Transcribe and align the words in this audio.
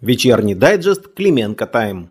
Вечерний 0.00 0.54
дайджест 0.54 1.14
Клименко 1.14 1.66
Тайм. 1.66 2.10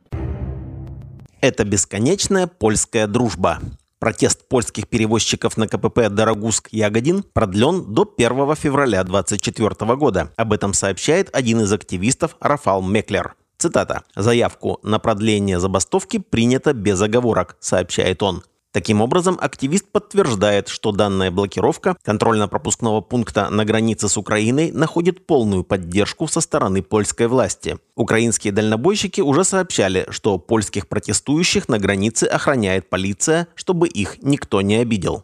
Это 1.39 1.63
бесконечная 1.63 2.47
польская 2.47 3.05
дружба. 3.05 3.59
Протест 3.99 4.47
польских 4.47 4.87
перевозчиков 4.87 5.55
на 5.57 5.67
КПП 5.67 6.09
Дорогуск-Ягодин 6.09 7.23
продлен 7.33 7.93
до 7.93 8.11
1 8.17 8.55
февраля 8.55 9.03
2024 9.03 9.95
года. 9.95 10.31
Об 10.35 10.53
этом 10.53 10.73
сообщает 10.73 11.29
один 11.31 11.61
из 11.61 11.71
активистов 11.71 12.37
Рафал 12.39 12.81
Меклер. 12.81 13.35
Цитата. 13.57 14.03
«Заявку 14.15 14.79
на 14.81 14.97
продление 14.97 15.59
забастовки 15.59 16.17
принято 16.17 16.73
без 16.73 16.99
оговорок», 17.01 17.55
сообщает 17.59 18.23
он. 18.23 18.43
Таким 18.75 18.99
образом, 18.99 19.37
активист 19.39 19.85
подтверждает, 19.89 20.67
что 20.67 20.91
данная 20.91 21.31
блокировка 21.31 21.95
контрольно-пропускного 22.03 22.99
пункта 22.99 23.49
на 23.49 23.63
границе 23.63 24.09
с 24.09 24.17
Украиной 24.17 24.73
находит 24.73 25.25
полную 25.25 25.63
поддержку 25.63 26.27
со 26.27 26.41
стороны 26.41 26.83
польской 26.83 27.27
власти. 27.27 27.77
Украинские 27.95 28.51
дальнобойщики 28.51 29.21
уже 29.21 29.45
сообщали, 29.45 30.05
что 30.09 30.37
польских 30.37 30.89
протестующих 30.89 31.69
на 31.69 31.79
границе 31.79 32.25
охраняет 32.25 32.89
полиция, 32.89 33.47
чтобы 33.55 33.87
их 33.87 34.21
никто 34.21 34.59
не 34.59 34.75
обидел. 34.75 35.23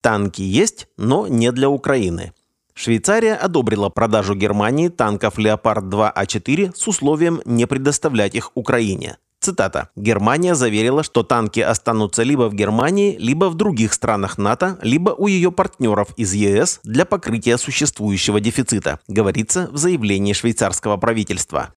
Танки 0.00 0.40
есть, 0.40 0.86
но 0.96 1.26
не 1.26 1.52
для 1.52 1.68
Украины. 1.68 2.32
Швейцария 2.72 3.34
одобрила 3.34 3.90
продажу 3.90 4.34
Германии 4.34 4.88
танков 4.88 5.38
«Леопард-2А4» 5.38 6.74
с 6.74 6.88
условием 6.88 7.42
не 7.44 7.66
предоставлять 7.66 8.34
их 8.34 8.52
Украине. 8.54 9.18
Цитата. 9.40 9.88
«Германия 9.96 10.54
заверила, 10.54 11.02
что 11.02 11.22
танки 11.22 11.60
останутся 11.60 12.22
либо 12.22 12.50
в 12.50 12.54
Германии, 12.54 13.16
либо 13.18 13.46
в 13.46 13.54
других 13.54 13.94
странах 13.94 14.36
НАТО, 14.36 14.78
либо 14.82 15.10
у 15.10 15.28
ее 15.28 15.50
партнеров 15.50 16.08
из 16.18 16.34
ЕС 16.34 16.80
для 16.84 17.06
покрытия 17.06 17.56
существующего 17.56 18.38
дефицита», 18.38 19.00
говорится 19.08 19.70
в 19.72 19.78
заявлении 19.78 20.34
швейцарского 20.34 20.98
правительства. 20.98 21.72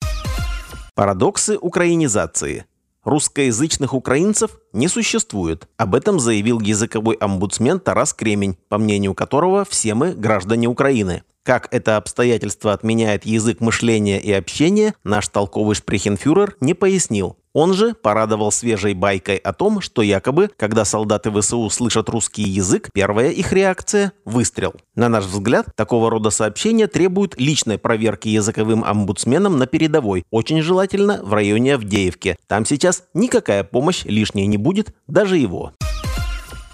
Парадоксы 0.94 1.58
украинизации. 1.58 2.66
Русскоязычных 3.06 3.94
украинцев 3.94 4.52
не 4.74 4.88
существует. 4.88 5.68
Об 5.78 5.96
этом 5.96 6.20
заявил 6.20 6.60
языковой 6.60 7.16
омбудсмен 7.16 7.80
Тарас 7.80 8.14
Кремень, 8.14 8.58
по 8.70 8.78
мнению 8.78 9.14
которого 9.14 9.66
все 9.66 9.94
мы 9.94 10.12
граждане 10.12 10.68
Украины. 10.68 11.24
Как 11.44 11.68
это 11.72 11.98
обстоятельство 11.98 12.72
отменяет 12.72 13.26
язык 13.26 13.60
мышления 13.60 14.18
и 14.18 14.32
общения, 14.32 14.94
наш 15.04 15.28
толковый 15.28 15.76
шпрехенфюрер 15.76 16.56
не 16.62 16.74
пояснил. 16.74 17.36
Он 17.52 17.74
же 17.74 17.94
порадовал 17.94 18.50
свежей 18.50 18.94
байкой 18.94 19.36
о 19.36 19.52
том, 19.52 19.82
что 19.82 20.02
якобы, 20.02 20.50
когда 20.56 20.86
солдаты 20.86 21.32
ВСУ 21.32 21.70
слышат 21.70 22.08
русский 22.08 22.44
язык, 22.44 22.90
первая 22.94 23.30
их 23.30 23.52
реакция– 23.52 24.14
выстрел. 24.26 24.74
На 24.96 25.10
наш 25.10 25.26
взгляд, 25.26 25.68
такого 25.76 26.10
рода 26.10 26.30
сообщения 26.30 26.88
требуют 26.88 27.38
личной 27.38 27.78
проверки 27.78 28.30
языковым 28.30 28.84
омбудсменом 28.86 29.58
на 29.60 29.68
передовой, 29.68 30.24
очень 30.32 30.62
желательно 30.62 31.20
в 31.22 31.34
районе 31.34 31.76
Авдеевки. 31.76 32.38
Там 32.48 32.66
сейчас 32.66 33.04
никакая 33.14 33.66
помощь 33.66 34.06
лишней 34.06 34.48
не 34.48 34.58
будет, 34.58 34.96
даже 35.08 35.38
его. 35.38 35.74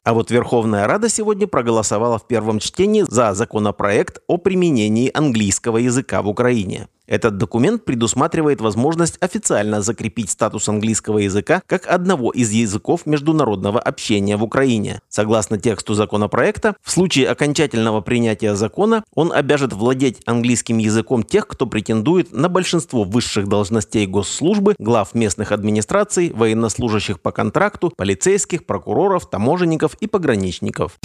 А 0.09 0.13
вот 0.15 0.31
Верховная 0.31 0.87
Рада 0.87 1.07
сегодня 1.07 1.45
проголосовала 1.45 2.17
в 2.17 2.25
первом 2.25 2.57
чтении 2.57 3.05
за 3.07 3.35
законопроект 3.35 4.23
о 4.25 4.37
применении 4.37 5.11
английского 5.13 5.77
языка 5.77 6.23
в 6.23 6.27
Украине. 6.27 6.87
Этот 7.09 7.37
документ 7.37 7.85
предусматривает 7.85 8.61
возможность 8.61 9.17
официально 9.19 9.81
закрепить 9.81 10.29
статус 10.29 10.69
английского 10.69 11.17
языка 11.17 11.63
как 11.65 11.87
одного 11.87 12.29
из 12.29 12.51
языков 12.51 13.07
международного 13.07 13.79
общения 13.79 14.37
в 14.37 14.43
Украине. 14.43 15.01
Согласно 15.09 15.57
тексту 15.57 15.95
законопроекта, 15.95 16.75
в 16.83 16.91
случае 16.91 17.27
окончательного 17.29 18.01
принятия 18.01 18.55
закона 18.55 19.03
он 19.15 19.33
обяжет 19.33 19.73
владеть 19.73 20.21
английским 20.27 20.77
языком 20.77 21.23
тех, 21.23 21.47
кто 21.47 21.65
претендует 21.65 22.31
на 22.31 22.47
большинство 22.47 23.03
высших 23.03 23.47
должностей 23.47 24.05
госслужбы, 24.05 24.75
глав 24.77 25.15
местных 25.15 25.51
администраций, 25.51 26.31
военнослужащих 26.31 27.21
по 27.21 27.31
контракту, 27.31 27.91
полицейских, 27.97 28.67
прокуроров, 28.67 29.27
таможенников 29.27 29.95
и 29.99 30.05
пограничников. 30.05 30.99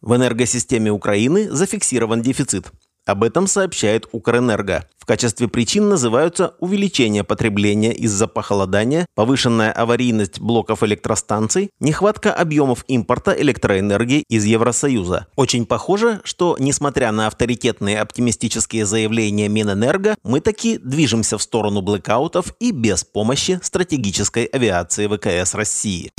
В 0.00 0.16
энергосистеме 0.16 0.90
Украины 0.90 1.48
зафиксирован 1.50 2.22
дефицит. 2.22 2.72
Об 3.06 3.22
этом 3.22 3.46
сообщает 3.46 4.08
Укрэнерго. 4.10 4.84
В 4.98 5.06
качестве 5.06 5.46
причин 5.46 5.88
называются 5.88 6.56
увеличение 6.58 7.22
потребления 7.22 7.92
из-за 7.92 8.26
похолодания, 8.26 9.06
повышенная 9.14 9.70
аварийность 9.70 10.40
блоков 10.40 10.82
электростанций, 10.82 11.70
нехватка 11.78 12.32
объемов 12.32 12.84
импорта 12.88 13.30
электроэнергии 13.30 14.24
из 14.28 14.44
Евросоюза. 14.44 15.28
Очень 15.36 15.64
похоже, 15.64 16.20
что, 16.24 16.56
несмотря 16.58 17.12
на 17.12 17.28
авторитетные 17.28 18.00
оптимистические 18.00 18.84
заявления 18.84 19.48
Минэнерго, 19.48 20.16
мы 20.24 20.40
таки 20.40 20.76
движемся 20.78 21.38
в 21.38 21.42
сторону 21.42 21.82
блэкаутов 21.82 22.56
и 22.58 22.72
без 22.72 23.04
помощи 23.04 23.60
стратегической 23.62 24.46
авиации 24.46 25.06
ВКС 25.06 25.54
России. 25.54 26.10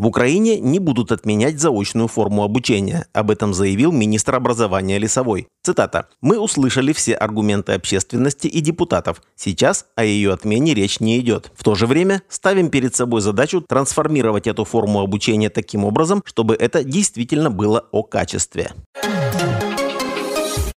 В 0.00 0.06
Украине 0.06 0.58
не 0.58 0.78
будут 0.78 1.12
отменять 1.12 1.60
заочную 1.60 2.08
форму 2.08 2.42
обучения. 2.42 3.06
Об 3.12 3.30
этом 3.30 3.52
заявил 3.52 3.92
министр 3.92 4.36
образования 4.36 4.96
Лесовой. 4.96 5.48
Цитата. 5.62 6.08
«Мы 6.22 6.40
услышали 6.40 6.94
все 6.94 7.12
аргументы 7.12 7.72
общественности 7.72 8.46
и 8.46 8.62
депутатов. 8.62 9.20
Сейчас 9.36 9.84
о 9.96 10.04
ее 10.04 10.32
отмене 10.32 10.72
речь 10.72 11.00
не 11.00 11.20
идет. 11.20 11.52
В 11.54 11.62
то 11.62 11.74
же 11.74 11.86
время 11.86 12.22
ставим 12.30 12.70
перед 12.70 12.94
собой 12.94 13.20
задачу 13.20 13.60
трансформировать 13.60 14.46
эту 14.46 14.64
форму 14.64 15.00
обучения 15.00 15.50
таким 15.50 15.84
образом, 15.84 16.22
чтобы 16.24 16.54
это 16.54 16.82
действительно 16.82 17.50
было 17.50 17.86
о 17.92 18.02
качестве». 18.02 18.72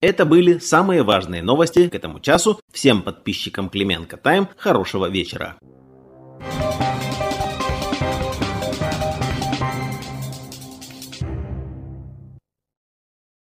Это 0.01 0.25
были 0.25 0.57
самые 0.57 1.03
важные 1.03 1.41
новости 1.41 1.87
к 1.87 1.95
этому 1.95 2.19
часу. 2.19 2.59
Всем 2.73 3.01
подписчикам 3.01 3.69
Клименко 3.69 4.17
Тайм 4.17 4.49
хорошего 4.57 5.09
вечера. 5.09 5.55